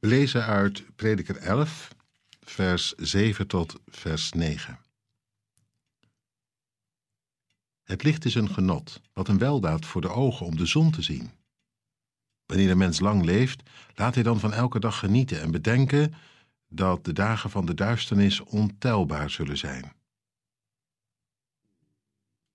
[0.00, 1.94] We lezen uit Prediker 11,
[2.40, 4.78] vers 7 tot vers 9.
[7.82, 11.02] Het licht is een genot, wat een weldaad voor de ogen om de zon te
[11.02, 11.30] zien.
[12.46, 13.62] Wanneer een mens lang leeft,
[13.94, 16.14] laat hij dan van elke dag genieten en bedenken
[16.68, 19.92] dat de dagen van de duisternis ontelbaar zullen zijn.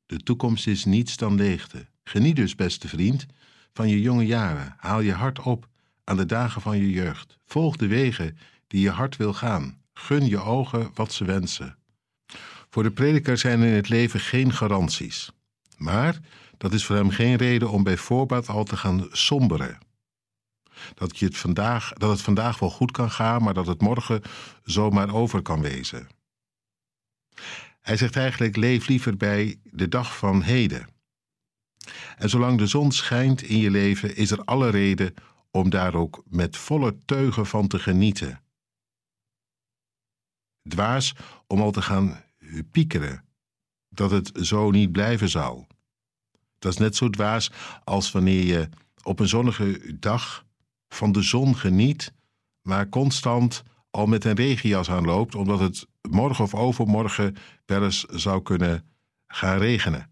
[0.05, 1.88] De toekomst is niets dan leegte.
[2.04, 3.25] Geniet dus, beste vriend,
[3.73, 4.75] van je jonge jaren.
[4.77, 5.68] Haal je hart op
[6.06, 7.38] aan de dagen van je jeugd.
[7.46, 9.82] Volg de wegen die je hart wil gaan.
[9.93, 11.78] Gun je ogen wat ze wensen.
[12.70, 15.32] Voor de prediker zijn in het leven geen garanties.
[15.78, 16.20] Maar
[16.57, 19.78] dat is voor hem geen reden om bij voorbaat al te gaan somberen.
[20.93, 24.21] Dat, je het vandaag, dat het vandaag wel goed kan gaan, maar dat het morgen
[24.64, 26.07] zomaar over kan wezen.
[27.82, 30.87] Hij zegt eigenlijk: leef liever bij de dag van heden.
[32.17, 35.14] En zolang de zon schijnt in je leven, is er alle reden
[35.55, 38.41] om daar ook met volle teugen van te genieten.
[40.69, 41.16] Dwaas
[41.47, 42.23] om al te gaan
[42.72, 43.25] piekeren
[43.89, 45.67] dat het zo niet blijven zal.
[46.59, 47.52] Dat is net zo dwaas
[47.84, 48.70] als wanneer je
[49.03, 50.45] op een zonnige dag
[50.88, 52.14] van de zon geniet,
[52.62, 58.42] maar constant al met een regenjas aanloopt, omdat het morgen of overmorgen wel eens zou
[58.42, 58.95] kunnen
[59.28, 60.09] gaan regenen.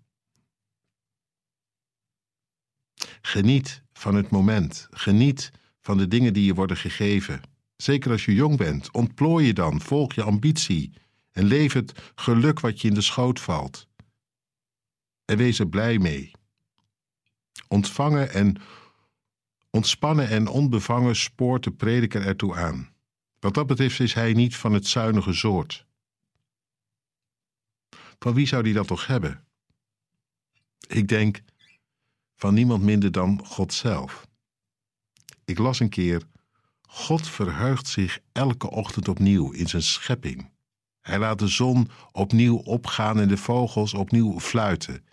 [3.22, 4.88] Geniet van het moment.
[4.92, 7.42] Geniet van de dingen die je worden gegeven.
[7.76, 10.94] Zeker als je jong bent, ontplooi je dan, volg je ambitie
[11.32, 13.88] en leef het geluk wat je in de schoot valt.
[15.26, 16.32] En wees er blij mee.
[17.68, 18.62] Ontvangen en
[19.70, 22.94] ontspannen en onbevangen spoort de prediker ertoe aan.
[23.40, 25.86] Wat dat betreft is hij niet van het zuinige soort.
[28.20, 29.44] Van wie zou hij dat toch hebben?
[30.88, 31.42] Ik denk
[32.44, 34.28] van niemand minder dan God zelf.
[35.46, 36.28] Ik las een keer:
[36.82, 40.52] God verheugt zich elke ochtend opnieuw in zijn schepping.
[41.02, 45.06] Hij laat de zon opnieuw opgaan en de vogels opnieuw fluiten.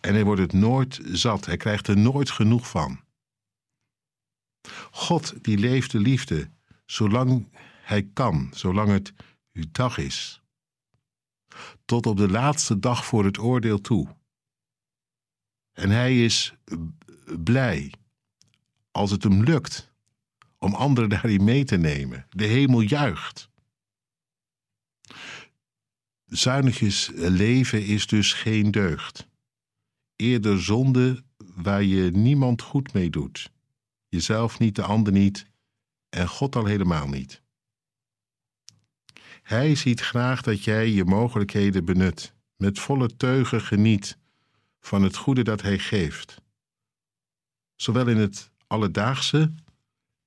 [0.00, 3.00] En hij wordt het nooit zat, hij krijgt er nooit genoeg van.
[4.90, 6.50] God die leeft de liefde
[6.86, 7.48] zolang
[7.82, 9.12] hij kan, zolang het
[9.52, 10.42] uw dag is.
[11.84, 14.20] Tot op de laatste dag voor het oordeel toe.
[15.82, 16.54] En hij is
[17.38, 17.92] blij
[18.90, 19.92] als het hem lukt
[20.58, 22.26] om anderen daarin mee te nemen.
[22.30, 23.50] De hemel juicht.
[26.24, 29.28] Zuinigjes leven is dus geen deugd.
[30.16, 31.22] Eerder zonde
[31.54, 33.52] waar je niemand goed mee doet.
[34.08, 35.46] Jezelf niet, de ander niet
[36.08, 37.42] en God al helemaal niet.
[39.42, 44.20] Hij ziet graag dat jij je mogelijkheden benut, met volle teugen geniet
[44.82, 46.40] van het goede dat Hij geeft.
[47.76, 49.54] Zowel in het alledaagse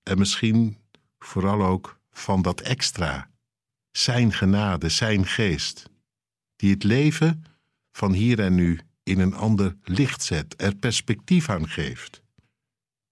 [0.04, 0.78] en misschien
[1.20, 3.30] vooral ook van dat extra,
[3.92, 5.90] Zijn genade, Zijn geest,
[6.56, 7.44] die het leven
[7.92, 12.22] van hier en nu in een ander licht zet, er perspectief aan geeft.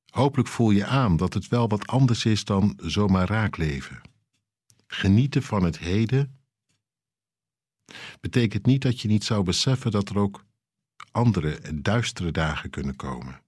[0.09, 4.01] Hopelijk voel je aan dat het wel wat anders is dan zomaar raakleven.
[4.87, 6.39] Genieten van het heden
[8.19, 10.45] betekent niet dat je niet zou beseffen dat er ook
[11.13, 13.41] andere duistere dagen kunnen komen.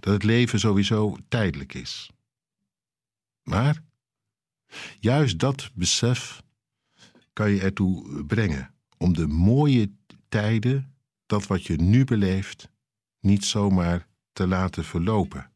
[0.00, 2.10] Dat het leven sowieso tijdelijk is.
[3.42, 3.82] Maar
[5.00, 6.42] juist dat besef
[7.32, 9.92] kan je ertoe brengen om de mooie
[10.28, 10.94] tijden,
[11.26, 12.68] dat wat je nu beleeft,
[13.20, 15.50] niet zomaar te laten verlopen,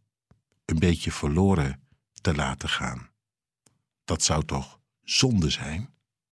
[0.64, 1.82] een beetje verloren
[2.20, 3.10] te laten gaan.
[4.04, 5.94] Dat zou toch zonde zijn?